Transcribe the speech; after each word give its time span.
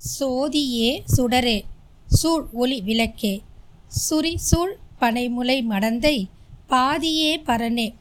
சோதியே 0.00 1.02
சுடரே 1.16 1.62
சூழ் 2.06 2.44
ஒளி 2.52 2.80
விளக்கே. 2.80 3.40
சுரி 3.88 4.36
சூழ் 4.36 4.76
பனைமுலை 5.00 5.62
மடந்தை 5.62 6.24
பாதியே 6.68 7.42
பரனே 7.46 7.94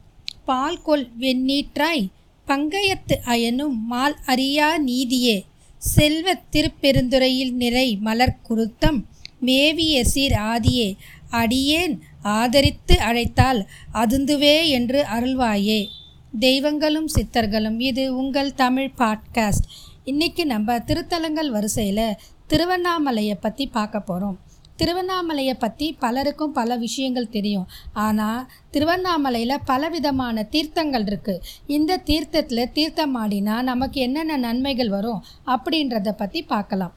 பால் 0.46 0.82
கொள் 0.82 1.10
வெண்ணீற்றாய் 1.20 2.08
பங்கயத்து 2.48 3.16
அயனும் 3.24 3.86
மால் 3.86 4.18
அறியா 4.26 4.78
நீதியே. 4.78 5.46
செல்வத் 5.78 6.52
திருப்பெருந்துறையில் 6.52 7.54
நிறை 7.54 7.98
மலர் 8.02 8.38
குருத்தம் 8.50 9.06
மேவிய 9.42 10.04
சீர் 10.04 10.32
ஆதியே. 10.32 10.96
அடியேன் 11.30 12.00
ஆதரித்து 12.22 13.00
அழைத்தால் 13.00 13.68
அதுந்துவே 13.94 14.68
என்று 14.68 15.06
அருள்வாயே. 15.14 15.88
தெய்வங்களும் 16.40 17.08
சித்தர்களும் 17.08 17.80
இது 17.80 18.18
உங்கள் 18.18 18.54
தமிழ் 18.54 18.92
பாட்காஸ்ட். 18.98 19.68
இன்றைக்கி 20.10 20.44
நம்ம 20.52 20.76
திருத்தலங்கள் 20.90 21.50
வரிசையில் 21.56 22.18
திருவண்ணாமலையை 22.52 23.34
பற்றி 23.42 23.66
பார்க்க 23.76 24.00
போகிறோம் 24.00 24.38
திருவண்ணாமலையை 24.80 25.56
பற்றி 25.64 25.88
பலருக்கும் 26.04 26.54
பல 26.58 26.78
விஷயங்கள் 26.84 27.34
தெரியும். 27.36 27.66
ஆனால் 28.06 28.46
திருவண்ணாமலையில் 28.74 29.64
பலவிதமான 29.72 30.46
தீர்த்தங்கள் 30.54 31.06
இருக்குது 31.10 31.44
இந்த 31.78 32.00
தீர்த்தத்தில் 32.10 32.72
தீர்த்தம் 32.78 33.18
ஆடினா 33.24 33.58
நமக்கு 33.72 34.00
என்னென்ன 34.06 34.38
நன்மைகள் 34.46 34.94
வரும் 34.96 35.24
அப்படின்றத 35.56 36.14
பற்றி 36.22 36.42
பார்க்கலாம். 36.54 36.96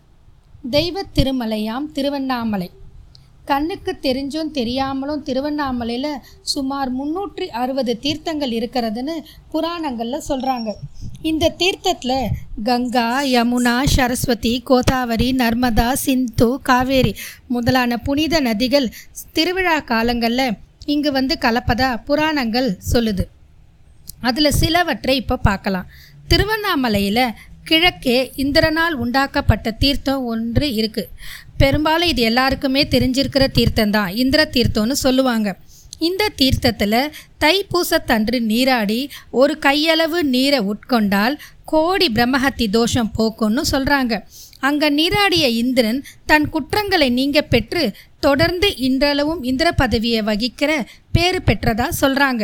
தெய்வ 0.77 1.05
திருமலையாம் 1.19 1.91
திருவண்ணாமலை. 1.99 2.71
கண்ணுக்கு 3.47 3.93
தெரிஞ்சும் 4.03 4.51
தெரியாமலும் 4.51 5.23
திருவண்ணாமலையில் 5.23 6.21
சுமார் 6.43 6.91
முந்நூற்றி 6.99 7.47
அறுபது 7.63 7.93
தீர்த்தங்கள் 8.05 8.53
இருக்கிறதுன்னு 8.59 9.15
புராணங்களில் 9.53 10.27
சொல்கிறாங்க 10.29 10.71
இந்த 11.31 11.51
தீர்த்தத்தில் 11.61 12.17
கங்கா 12.65 13.07
யமுனா 13.33 13.75
சரஸ்வதி 13.95 14.53
கோதாவரி 14.69 15.29
நர்மதா 15.33 15.89
சிந்து 16.05 16.49
காவேரி 16.63 17.13
முதலான 17.47 17.97
புனித 17.97 18.41
நதிகள் 18.41 18.89
திருவிழா 19.33 19.77
காலங்களில் 19.93 20.57
இங்கு 20.87 21.13
வந்து 21.13 21.35
கலப்பதா 21.41 21.91
புராணங்கள் 22.05 22.69
சொல்லுது. 22.93 23.25
அதில் 24.21 24.57
சிலவற்றை 24.61 25.15
இப்போ 25.17 25.37
பார்க்கலாம். 25.49 25.91
திருவண்ணாமலையில் 26.29 27.25
கிழக்கே 27.65 28.17
இந்திரனால் 28.43 28.95
உண்டாக்கப்பட்ட 29.03 29.71
தீர்த்தம் 29.83 30.25
ஒன்று 30.25 30.67
இருக்குது 30.79 31.11
பெரும்பாலும் 31.63 32.09
இது 32.09 32.23
எல்லாருக்குமே 32.23 32.83
தெரிஞ்சிருக்கிற 32.85 33.45
தீர்த்தம் 33.53 33.91
தான் 33.91 34.15
இந்திர 34.15 34.41
தீர்த்தம்னு 34.55 34.97
சொல்லுவாங்க. 35.03 35.49
இந்த 36.01 36.29
தீர்த்தத்தில் 36.37 36.97
தைப்பூசத்தன்று 37.41 38.39
நீராடி 38.43 39.01
ஒரு 39.33 39.55
கையளவு 39.59 40.21
நீரை 40.29 40.61
உட்கொண்டால் 40.73 41.35
கோடி 41.65 42.07
பிரம்மஹத்தி 42.09 42.67
தோஷம் 42.69 43.13
போக்கும்னு 43.19 43.63
சொல்கிறாங்க 43.73 44.15
அங்கே 44.61 44.89
நீராடிய 44.91 45.47
இந்திரன் 45.61 46.01
தன் 46.27 46.49
குற்றங்களை 46.49 47.09
நீங்க 47.11 47.39
பெற்று 47.45 47.85
தொடர்ந்து 48.21 48.69
இன்றளவும் 48.79 49.41
இந்திர 49.43 49.69
பதவியை 49.73 50.21
வகிக்கிற 50.23 50.73
பேறு 51.13 51.41
பெற்றதா 51.49 51.87
சொல்கிறாங்க 52.01 52.43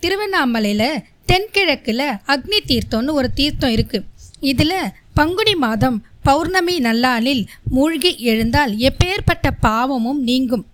திருவண்ணாமலையில் 0.00 1.00
தென்கிழக்கில் 1.26 2.06
அக்னி 2.26 2.60
தீர்த்தம்னு 2.66 3.12
ஒரு 3.12 3.28
தீர்த்தம் 3.34 3.74
இருக்குது 3.76 4.06
இதில் 4.44 4.78
பங்குனி 5.14 5.54
மாதம் 5.58 5.98
பௌர்ணமி 6.26 6.74
நல்லாளில் 6.86 7.42
மூழ்கி 7.74 8.10
எழுந்தால் 8.30 8.72
எப்பேற்பட்ட 8.88 9.46
பாவமும் 9.66 10.20
நீங்கும். 10.28 10.64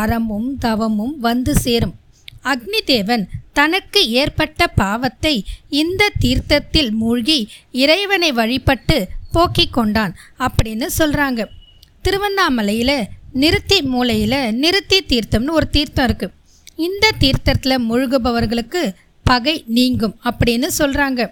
அறமும் 0.00 0.48
தவமும் 0.58 1.14
வந்து 1.20 1.52
சேரும். 1.64 1.94
அக்னி 2.44 2.80
தேவன் 2.84 3.24
தனக்கு 3.52 4.00
ஏற்பட்ட 4.20 4.66
பாவத்தை 4.80 5.32
இந்த 5.80 6.02
தீர்த்தத்தில் 6.18 6.90
மூழ்கி 6.92 7.38
இறைவனை 7.82 8.30
வழிபட்டு 8.32 8.96
போக்கிக் 9.32 9.74
கொண்டான் 9.76 10.12
அப்படின்னு 10.46 10.86
சொல்கிறாங்க 10.98 11.40
திருவண்ணாமலையில் 12.02 12.96
நிறுத்தி 13.42 13.78
மூலையில் 13.92 14.40
நிறுத்தி 14.62 14.98
தீர்த்தம்னு 15.10 15.56
ஒரு 15.58 15.66
தீர்த்தம் 15.70 16.06
இருக்குது 16.08 16.34
இந்த 16.86 17.12
தீர்த்தத்தில் 17.18 17.84
மூழ்குபவர்களுக்கு 17.88 18.82
பகை 19.26 19.54
நீங்கும் 19.76 20.16
அப்படின்னு 20.30 20.68
சொல்கிறாங்க 20.78 21.22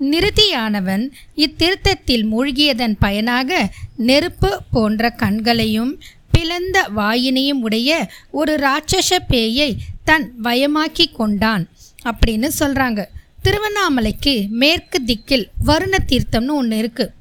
நிறுதியானவன் 0.00 1.10
இத்திருத்தத்தில் 1.36 2.24
மூழ்கியதன் 2.32 2.96
பயனாக 2.98 3.70
நெருப்பு 3.96 4.62
போன்ற 4.70 5.10
கண்களையும் 5.10 6.00
பிளந்த 6.30 6.88
வாயினையும் 6.96 7.60
உடைய 7.60 8.08
ஒரு 8.30 8.56
ராட்சச 8.56 9.18
பேயை 9.28 9.76
தன் 10.04 10.34
வயமாக்கி 10.44 11.06
கொண்டான் 11.12 11.68
அப்படின்னு 12.04 12.48
சொல்கிறாங்க 12.58 13.06
திருவண்ணாமலைக்கு 13.42 14.48
மேற்கு 14.48 14.98
திக்கில் 15.04 15.48
வருண 15.66 15.96
தீர்த்தம்னு 16.06 16.54
ஒன்று 16.54 16.76
இருக்குது 16.78 17.12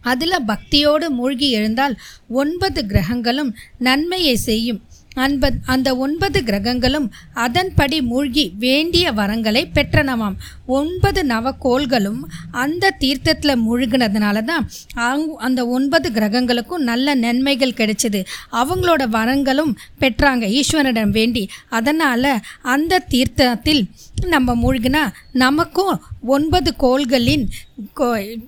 அதில் 0.00 0.46
பக்தியோடு 0.46 1.10
மூழ்கி 1.10 1.50
எழுந்தால் 1.50 1.98
ஒன்பது 2.28 2.86
கிரகங்களும் 2.86 3.56
நன்மையை 3.78 4.36
செய்யும். 4.36 4.82
அன்பத் 5.14 5.58
அந்த 5.74 5.88
ஒன்பது 5.96 6.38
கிரகங்களும் 6.42 7.06
அதன்படி 7.46 7.98
மூழ்கி 8.10 8.44
வேண்டிய 8.58 9.12
வரங்களை 9.12 9.60
பெற்றனவாம். 9.74 10.36
ஒன்பது 10.66 11.20
நவக்கோள்களும் 11.24 12.20
அந்த 12.50 12.90
தீர்த்தத்தில் 13.02 13.62
மூழ்கினதுனால 13.66 14.42
தான் 14.42 14.68
அந்த 15.46 15.60
ஒன்பது 15.76 16.08
கிரகங்களுக்கும் 16.10 16.84
நல்ல 16.90 17.14
நன்மைகள் 17.14 17.78
கிடைச்சிது. 17.80 18.20
அவங்களோட 18.52 19.02
வரங்களும் 19.18 19.72
பெற்றாங்க 20.00 20.44
ஈஸ்வரனிடம் 20.58 21.14
வேண்டி. 21.18 21.44
அதனால் 21.68 22.30
அந்த 22.74 22.98
தீர்த்தத்தில் 22.98 23.82
நம்ம 24.26 24.54
மூழ்கினா 24.62 25.04
நமக்கும் 25.32 26.02
ஒன்பது 26.34 26.70
கோள்களின் 26.84 27.46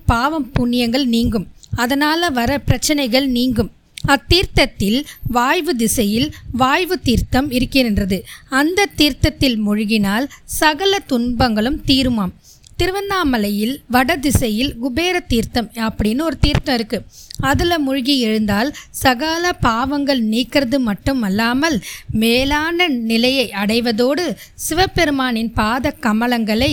பாவம் 0.05 0.49
புண்ணியங்கள் 0.59 1.05
நீங்கும். 1.15 1.47
அதனால் 1.75 2.31
வர 2.31 2.51
பிரச்சனைகள் 2.59 3.27
நீங்கும். 3.39 3.71
அத்தீர்த்தத்தில் 4.13 4.99
வாய்வு 5.27 5.75
திசையில் 5.75 6.29
வாய்வு 6.51 6.95
தீர்த்தம் 6.99 7.47
இருக்கின்றது 7.51 8.17
அந்த 8.59 8.89
தீர்த்தத்தில் 8.95 9.57
மூழ்கினால் 9.67 10.27
சகல 10.59 10.99
துன்பங்களும் 10.99 11.79
தீருமாம். 11.87 12.33
திருவண்ணாமலையில் 12.79 13.75
வட 13.89 14.15
திசையில் 14.15 14.71
குபேர 14.77 15.19
தீர்த்தம் 15.19 15.69
அப்படின்னு 15.77 16.21
ஒரு 16.21 16.37
தீர்த்தம் 16.39 16.77
இருக்குது 16.77 17.05
அதில் 17.41 17.77
மூழ்கி 17.77 18.15
எழுந்தால் 18.19 18.69
சகல 18.89 19.53
பாவங்கள் 19.53 20.21
நீக்கிறது 20.23 20.79
மட்டும் 20.79 21.21
அல்லாமல் 21.21 21.77
மேலான 22.21 22.87
நிலையை 22.87 23.47
அடைவதோடு 23.63 24.25
சிவபெருமானின் 24.67 25.51
பாத 25.53 25.93
கமலங்களை 26.01 26.71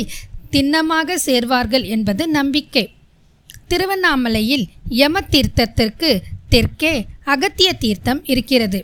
திண்ணமாக 0.53 1.16
சேர்வார்கள் 1.27 1.87
என்பது 1.87 2.28
நம்பிக்கை. 2.28 2.84
திருவண்ணாமலையில் 3.69 4.65
யம 4.89 5.21
தீர்த்தத்திற்கு 5.31 6.11
தெற்கே 6.54 6.94
அகத்திய 7.32 7.69
தீர்த்தம் 7.84 8.20
இருக்கிறது. 8.32 8.81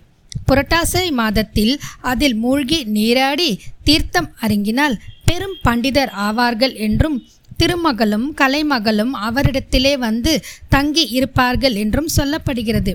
புரட்டாசி 0.48 1.10
மாதத்தில் 1.19 1.75
அதில் 2.12 2.34
மூழ்கி 2.34 2.78
நீராடி 2.97 3.50
தீர்த்தம் 3.84 4.28
அருங்கினால் 4.41 4.97
பெரும் 5.28 5.56
பண்டிதர் 5.64 6.12
ஆவார்கள் 6.26 6.75
என்றும் 6.86 7.19
திருமகளும் 7.60 8.26
கலைமகளும் 8.41 9.12
அவரிடத்திலே 9.28 9.92
வந்து 9.98 10.32
தங்கி 10.69 11.04
இருப்பார்கள் 11.19 11.75
என்றும் 11.75 12.10
சொல்லப்படுகிறது. 12.16 12.92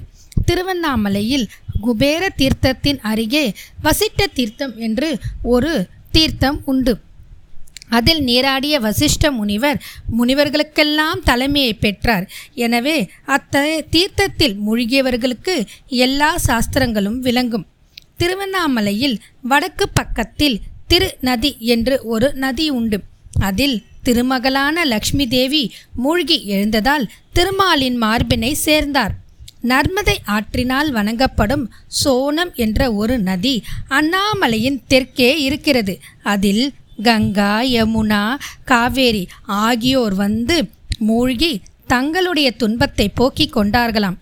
திருவண்ணாமலையில் 0.48 1.46
குபேர 1.82 2.24
தீர்த்தத்தின் 2.42 3.00
அருகே 3.12 3.46
வசிட்ட 3.84 4.28
தீர்த்தம் 4.34 4.76
என்று 4.78 5.10
ஒரு 5.56 5.74
தீர்த்தம் 6.12 6.60
உண்டு. 6.66 6.96
அதில் 7.90 8.22
நீராடிய 8.24 8.76
வசிஷ்ட 8.80 9.32
முனிவர் 9.32 9.80
முனிவர்களுக்கெல்லாம் 10.18 11.24
தலைமையை 11.24 11.74
பெற்றார். 11.74 12.30
எனவே 12.54 13.10
அத்த 13.26 13.84
தீர்த்தத்தில் 13.90 14.56
மூழ்கியவர்களுக்கு 14.68 15.66
எல்லா 15.88 16.38
சாஸ்திரங்களும் 16.38 17.20
விளங்கும். 17.20 17.68
திருவண்ணாமலையில் 18.18 19.18
வடக்கு 19.42 19.90
பக்கத்தில் 19.90 20.62
திரு 20.88 21.18
நதி 21.22 21.58
என்று 21.60 22.02
ஒரு 22.04 22.34
நதி 22.34 22.70
உண்டு. 22.70 23.00
அதில் 23.40 23.84
திருமகளான 24.04 24.84
லக்ஷ்மி 24.86 25.28
தேவி 25.28 25.74
மூழ்கி 25.94 26.38
எழுந்ததால் 26.48 27.06
திருமாலின் 27.34 27.98
மார்பினை 28.02 28.52
சேர்ந்தார். 28.52 29.14
நர்மதை 29.68 30.16
ஆற்றினால் 30.26 30.90
வணங்கப்படும் 30.92 31.72
சோனம் 32.04 32.54
என்ற 32.56 32.94
ஒரு 32.94 33.20
நதி 33.20 33.64
அண்ணாமலையின் 33.90 34.82
தெற்கே 34.88 35.42
இருக்கிறது. 35.42 36.00
அதில் 36.24 36.74
கங்கா 37.08 37.62
யமுனா 37.76 38.24
காவேரி 38.66 39.24
ஆகியோர் 39.46 40.16
வந்து 40.16 40.58
மூழ்கி 40.98 41.62
தங்களுடைய 41.88 42.52
துன்பத்தை 42.52 43.06
போக்கிக் 43.10 43.56
கொண்டார்களாம். 43.56 44.16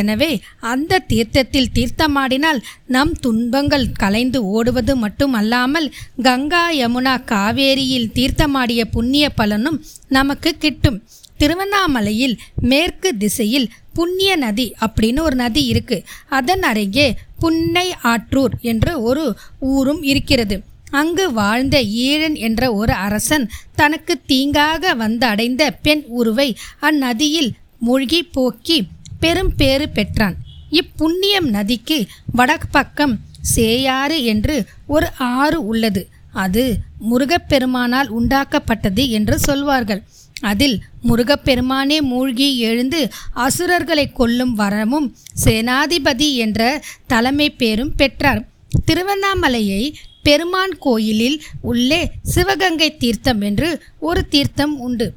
எனவே 0.00 0.40
அந்த 0.72 0.98
தீர்த்தத்தில் 0.98 1.72
தீர்த்தமாடினால் 1.76 2.60
நம் 2.86 3.12
துன்பங்கள் 3.20 3.86
கலைந்து 3.92 4.44
ஓடுவது 4.44 4.96
மட்டுமல்லாமல் 4.96 5.88
கங்கா 6.22 6.64
யமுனா 6.70 7.14
காவேரியில் 7.32 8.12
தீர்த்தமாடிய 8.18 8.84
புண்ணிய 8.84 9.28
பலனும் 9.30 9.80
நமக்கு 10.08 10.52
கிட்டும். 10.56 11.02
திருவண்ணாமலையில் 11.38 12.38
மேற்கு 12.70 13.16
திசையில் 13.16 13.70
புண்ணிய 13.92 14.36
நதி 14.36 14.74
அப்படின்னு 14.86 15.20
ஒரு 15.20 15.36
நதி 15.36 15.62
இருக்குது 15.72 16.06
அதன் 16.28 16.62
அருகே 16.62 17.08
புன்னை 17.40 17.86
ஆற்றூர் 18.02 18.54
என்ற 18.60 19.00
ஒரு 19.00 19.36
ஊரும் 19.58 20.02
இருக்கிறது. 20.02 20.56
அங்கு 20.90 21.32
வாழ்ந்த 21.32 21.82
ஈழன் 21.82 22.34
என்ற 22.34 22.74
ஒரு 22.74 22.92
அரசன் 22.92 23.50
தனக்கு 23.74 24.20
தீங்காக 24.28 24.96
வந்து 24.96 25.26
அடைந்த 25.26 25.70
பெண் 25.70 26.04
உருவை 26.06 26.56
அந்நதியில் 26.82 27.50
மூழ்கி 27.78 28.22
போக்கி 28.22 28.86
பெரும் 29.20 29.52
பேறு 29.56 29.88
பெற்றான். 29.88 30.36
இப்புண்ணியம் 30.70 31.48
நதிக்கு 31.48 32.06
வடபக்கம் 32.32 33.18
சேயாறு 33.40 34.24
என்று 34.24 34.64
ஒரு 34.86 35.06
ஆறு 35.18 35.66
உள்ளது. 35.66 36.08
அது 36.32 36.76
முருகப்பெருமானால் 37.10 38.10
உண்டாக்கப்பட்டது 38.20 39.08
என்று 39.08 39.38
சொல்வார்கள். 39.38 40.02
அதில் 40.40 40.82
முருகப்பெருமானே 41.02 42.00
மூழ்கி 42.00 42.58
எழுந்து 42.58 43.08
அசுரர்களை 43.32 44.12
கொல்லும் 44.12 44.58
வரமும் 44.58 45.12
சேனாதிபதி 45.44 46.34
என்ற 46.34 46.82
தலைமை 47.06 47.50
பேரும் 47.50 47.94
பெற்றார். 47.94 48.48
திருவண்ணாமலையை 48.84 49.94
பெருமான் 50.28 50.74
கோயிலில் 50.86 51.38
உள்ளே 51.70 52.02
சிவகங்கை 52.34 52.90
தீர்த்தம் 53.04 53.40
என்று 53.50 53.70
ஒரு 54.08 54.20
தீர்த்தம் 54.34 54.76
உண்டு. 54.86 55.08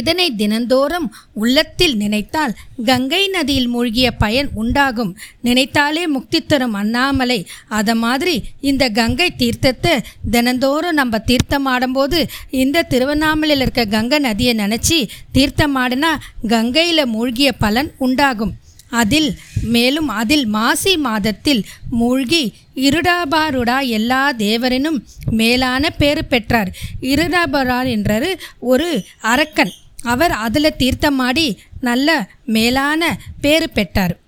இதனை 0.00 0.24
தினந்தோறும் 0.40 1.06
உள்ளத்தில் 1.42 1.94
நினைத்தால் 2.00 2.52
கங்கை 2.88 3.20
நதியில் 3.34 3.70
மூழ்கிய 3.74 4.08
பயன் 4.22 4.48
உண்டாகும். 4.62 5.12
நினைத்தாலே 5.46 6.02
முக்தி 6.14 6.40
தரும் 6.40 6.76
அண்ணாமலை. 6.80 7.38
அத 7.78 7.94
மாதிரி 8.04 8.34
இந்த 8.70 8.84
கங்கை 8.98 9.28
தீர்த்தத்தை 9.42 9.94
தினந்தோறும் 10.30 10.98
நம்ம 11.00 11.18
தீர்த்தம் 11.30 11.68
ஆடும்போது 11.74 12.20
இந்த 12.62 12.86
திருவண்ணாமலையில் 12.92 13.64
இருக்க 13.66 13.84
கங்கை 13.96 14.20
நதியை 14.28 14.54
நினச்சி 14.62 15.00
தீர்த்தம் 15.32 15.76
ஆடினா 15.84 16.12
கங்கையில் 16.48 17.10
மூழ்கிய 17.14 17.52
பலன் 17.64 17.92
உண்டாகும். 18.06 18.54
அதில் 18.90 19.38
மேலும் 19.62 20.08
அதில் 20.08 20.46
மாசி 20.46 20.96
மாதத்தில் 20.96 21.64
மூழ்கி 21.90 22.54
இருடாபாருடா 22.74 23.86
எல்லா 23.86 24.32
தேவரினும் 24.32 25.04
மேலான 25.30 25.90
பேறு 25.90 26.24
பெற்றார். 26.24 26.76
இருடாபரா 27.00 27.88
என்றார் 27.88 28.38
ஒரு 28.58 29.04
அரக்கன். 29.20 29.72
அவர் 30.02 30.30
அதில் 30.30 30.74
தீர்த்தமாடி 30.78 31.56
நல்ல 31.80 32.28
மேலான 32.44 33.20
பேறு 33.40 33.70
பெற்றார். 33.70 34.18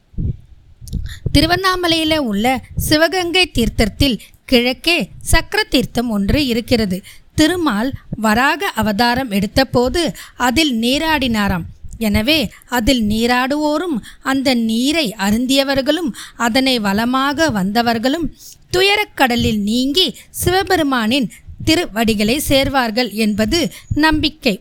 திருவண்ணாமலையில் 1.32 2.18
உள்ள 2.18 2.60
சிவகங்கை 2.76 3.46
தீர்த்தத்தில் 3.46 4.20
கிழக்கே 4.44 5.08
சக்கர 5.20 5.62
தீர்த்தம் 5.62 6.10
ஒன்று 6.10 6.46
இருக்கிறது. 6.46 7.02
திருமால் 7.34 7.92
வராக 8.16 8.66
அவதாரம் 8.66 9.30
எடுத்தபோது 9.30 10.12
அதில் 10.36 10.80
நீராடினாராம். 10.80 11.62
எனவே 12.00 12.38
அதில் 12.78 13.02
நீராடுவோரும் 13.12 13.96
அந்த 14.32 14.48
நீரை 14.70 15.06
அருந்தியவர்களும் 15.26 16.10
அதனை 16.46 16.74
வளமாக 16.88 17.48
வந்தவர்களும் 17.58 18.26
துயரக்கடலில் 18.74 19.60
நீங்கி 19.70 20.06
சிவபெருமானின் 20.42 21.28
திருவடிகளை 21.68 22.36
சேர்வார்கள் 22.48 23.10
என்பது 23.24 23.58
நம்பிக்கை. 24.04 24.54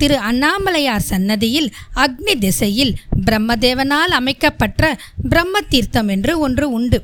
திரு 0.00 0.16
அண்ணாமலையார் 0.30 1.06
சன்னதியில் 1.10 1.68
அக்னி 2.04 2.34
திசையில் 2.38 2.92
பிரம்மதேவனால் 3.26 4.12
அமைக்கப்பட்ட 4.18 4.82
பிரம்ம 5.30 5.62
தீர்த்தம் 5.72 6.10
என்று 6.14 6.32
ஒன்று 6.38 6.66
உண்டு. 6.78 6.98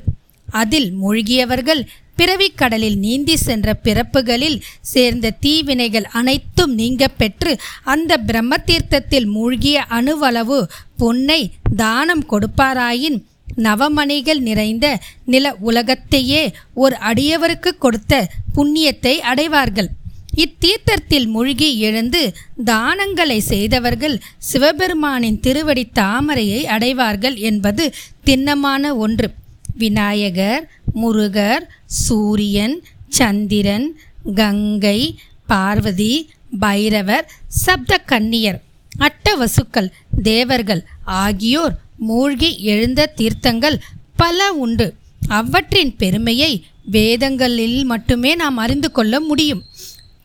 அதில் 0.47 0.89
மூழ்கியவர்கள் 1.01 1.81
பிறவிக் 2.15 2.57
கடலில் 2.57 2.97
நீந்தி 2.97 3.35
சென்ற 3.37 3.75
பிறப்புகளில் 3.83 4.57
சேர்ந்த 4.81 5.35
தீவினைகள் 5.39 6.07
அனைத்தும் 6.11 6.73
நீங்க 6.73 7.07
பெற்று 7.07 7.59
அந்த 7.83 8.17
பிரம்ம 8.17 8.57
தீர்த்தத்தில் 8.57 9.25
மூழ்கிய 9.25 9.85
அணுவளவு 9.89 10.59
பொன்னை 10.97 11.41
தானம் 11.75 12.25
கொடுப்பாராயின் 12.29 13.19
நவமணிகள் 13.63 14.39
நிறைந்த 14.39 14.99
நில 15.25 15.55
உலகத்தையே 15.59 16.43
ஒரு 16.73 16.95
அடியவருக்கு 17.01 17.71
கொடுத்த 17.79 18.13
புண்ணியத்தை 18.55 19.13
அடைவார்கள். 19.31 19.89
இத்தீர்த்தத்தில் 20.35 21.27
மூழ்கி 21.27 21.79
எழுந்து 21.79 22.21
தானங்களை 22.65 23.39
செய்தவர்கள் 23.39 24.15
சிவபெருமானின் 24.51 25.39
திருவடி 25.39 25.83
தாமரையை 25.99 26.63
அடைவார்கள் 26.65 27.35
என்பது 27.35 27.93
திண்ணமான 28.23 28.95
ஒன்று. 28.95 29.29
விநாயகர் 29.77 30.65
முருகர் 30.93 31.65
சூரியன் 31.85 32.75
சந்திரன் 33.09 33.87
கங்கை 34.35 34.99
பார்வதி 35.47 36.13
பைரவர் 36.59 37.27
சப்த 37.47 37.97
கன்னியர் 37.97 38.59
அட்டவசுக்கள் 38.99 39.89
தேவர்கள் 40.23 40.83
ஆகியோர் 41.03 41.75
மூழ்கி 41.97 42.49
எழுந்த 42.59 43.13
தீர்த்தங்கள் 43.17 43.77
பல 44.15 44.53
உண்டு. 44.53 44.87
அவற்றின் 45.27 45.95
பெருமையை 45.95 46.65
வேதங்களில் 46.85 47.83
மட்டுமே 47.83 48.35
நாம் 48.35 48.57
அறிந்து 48.57 48.91
கொள்ள 48.91 49.19
முடியும். 49.19 49.61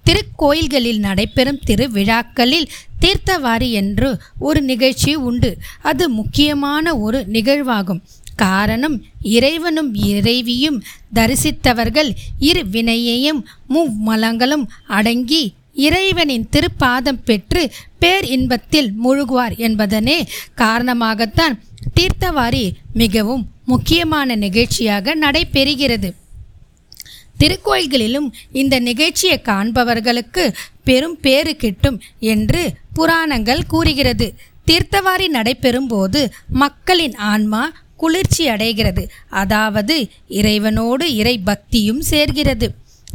திருக்கோயில்களில் 0.05 0.99
நடைபெறும் 0.99 1.61
திருவிழாக்களில் 1.67 2.69
தீர்த்தவாரி 3.01 3.71
என்று 3.71 4.09
ஒரு 4.39 4.61
நிகழ்ச்சி 4.63 5.15
உண்டு. 5.15 5.51
அது 5.83 6.09
முக்கியமான 6.09 6.97
ஒரு 6.99 7.25
நிகழ்வாகும். 7.27 8.03
காரணம் 8.45 8.97
இறைவனும் 9.37 9.91
இறைவியும் 10.13 10.79
தரிசித்தவர்கள் 11.15 12.11
இரு 12.49 12.63
வினையையும் 12.73 13.41
மும்மலங்களும் 13.75 14.65
அடங்கி 14.99 15.45
இறைவனின் 15.87 16.47
திருப்பாதம் 16.55 17.21
பெற்று 17.25 17.63
பேர் 17.99 18.27
இன்பத்தில் 18.37 18.91
முழுகுவார் 19.05 19.55
என்பதனே 19.67 20.19
காரணமாகத்தான் 20.57 21.55
தீர்த்தவாரி 21.97 22.65
மிகவும் 22.93 23.45
முக்கியமான 23.65 24.37
நிகழ்ச்சியாக 24.45 25.15
நடைபெறுகிறது. 25.25 26.09
திருக்கோயில்களிலும் 27.41 28.29
இந்த 28.53 28.75
நிகழ்ச்சியை 28.89 29.37
காண்பவர்களுக்கு 29.49 30.45
பெரும் 30.85 31.19
பேறு 31.21 31.53
கிட்டும் 31.57 31.99
என்று 32.33 32.63
புராணங்கள் 32.95 33.69
கூறுகிறது. 33.73 34.29
தீர்த்தவாரி 34.67 35.27
நடைபெறும் 35.37 35.87
போது 35.87 36.21
மக்களின் 36.63 37.17
ஆன்மா 37.33 37.63
குளிர்ச்சி 38.03 38.45
அடைகிறது. 38.49 39.05
அதாவது 39.43 39.97
இறைவனோடு 40.41 41.07
இறை 41.21 41.37
பக்தியும் 41.39 42.03
சேர்கிறது. 42.11 42.69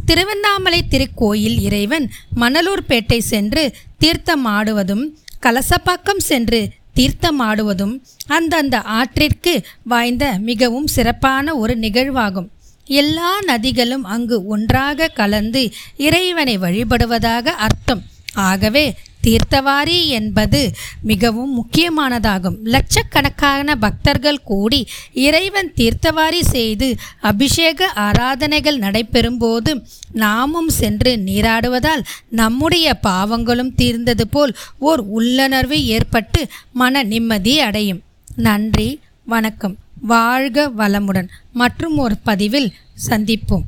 திருவண்ணாமலை 0.06 0.80
திருக்கோயில் 0.92 1.58
இறைவன் 1.68 2.06
மணலூர்பேட்டை 2.36 3.20
சென்று 3.32 3.64
தீர்த்தம் 3.98 4.46
ஆடுவதும் 4.48 5.04
கலசப்பாக்கம் 5.44 6.24
சென்று 6.30 6.62
தீர்த்தம் 6.94 7.40
ஆடுவதும் 7.42 7.94
அந்தந்த 8.28 8.76
ஆற்றிற்கு 8.98 9.54
வாய்ந்த 9.84 10.26
மிகவும் 10.50 10.90
சிறப்பான 10.96 11.56
ஒரு 11.56 11.76
நிகழ்வாகும். 11.78 12.50
எல்லா 12.86 13.32
நதிகளும் 13.42 14.06
அங்கு 14.14 14.38
ஒன்றாக 14.46 15.08
கலந்து 15.20 15.62
இறைவனை 15.98 16.56
வழிபடுவதாக 16.58 17.48
அர்த்தம். 17.66 18.04
ஆகவே 18.50 18.86
தீர்த்தவாரி 19.28 20.06
என்பது 20.06 20.72
மிகவும் 21.02 21.54
முக்கியமானதாகும். 21.56 22.56
லட்சக்கணக்கான 22.64 23.76
பக்தர்கள் 23.76 24.44
கூடி 24.44 24.88
இறைவன் 25.14 25.74
தீர்த்தவாரி 25.76 26.40
செய்து 26.40 26.96
அபிஷேக 27.22 27.86
ஆராதனைகள் 27.86 28.80
நடைபெறும்போது 28.80 29.84
நாமும் 30.12 30.70
சென்று 30.70 31.16
நீராடுவதால் 31.16 32.04
நம்முடைய 32.30 33.00
பாவங்களும் 33.08 33.76
தீர்ந்தது 33.76 34.28
போல் 34.28 34.56
ஓர் 34.78 35.00
உள்ளுணர்வு 35.00 35.86
ஏற்பட்டு 35.86 36.48
மன 36.74 37.04
நிம்மதி 37.04 37.60
அடையும். 37.60 38.02
நன்றி 38.36 39.00
வணக்கம். 39.26 39.76
வாழ்க 40.02 40.72
வளமுடன். 40.78 41.28
மற்றும் 41.54 41.98
ஒரு 41.98 42.16
பதிவில் 42.24 42.74
சந்திப்போம். 43.10 43.64